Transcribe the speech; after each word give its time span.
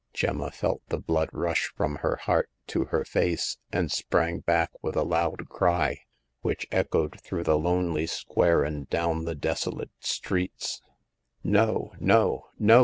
Gemma 0.15 0.49
felt 0.49 0.81
the 0.89 0.97
blood 0.97 1.29
rush 1.31 1.71
from 1.77 1.97
her 1.97 2.15
heart 2.23 2.49
to 2.69 2.85
her 2.85 3.05
face, 3.05 3.57
and 3.71 3.91
sprang 3.91 4.39
back 4.39 4.71
with 4.81 4.95
a 4.95 5.03
loud 5.03 5.47
cry, 5.47 5.99
which 6.41 6.65
echoed 6.71 7.21
through 7.21 7.43
the 7.43 7.55
lonely 7.59 8.07
square 8.07 8.63
and 8.63 8.89
down 8.89 9.25
the 9.25 9.35
desolate 9.35 9.91
streets. 9.99 10.81
No, 11.43 11.93
no, 11.99 12.47
no 12.57 12.79